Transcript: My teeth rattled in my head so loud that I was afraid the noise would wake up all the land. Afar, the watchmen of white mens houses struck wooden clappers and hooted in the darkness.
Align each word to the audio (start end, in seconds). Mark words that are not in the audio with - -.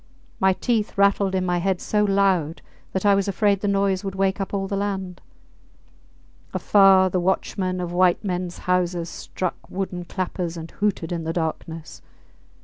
My 0.39 0.53
teeth 0.53 0.97
rattled 0.97 1.35
in 1.35 1.45
my 1.45 1.59
head 1.59 1.79
so 1.79 2.03
loud 2.03 2.63
that 2.91 3.05
I 3.05 3.13
was 3.13 3.27
afraid 3.27 3.59
the 3.61 3.67
noise 3.67 4.03
would 4.03 4.15
wake 4.15 4.41
up 4.41 4.51
all 4.51 4.67
the 4.67 4.75
land. 4.75 5.21
Afar, 6.55 7.11
the 7.11 7.19
watchmen 7.19 7.79
of 7.79 7.91
white 7.91 8.23
mens 8.23 8.57
houses 8.65 9.09
struck 9.09 9.57
wooden 9.69 10.05
clappers 10.05 10.57
and 10.57 10.71
hooted 10.71 11.11
in 11.11 11.23
the 11.23 11.33
darkness. 11.33 12.01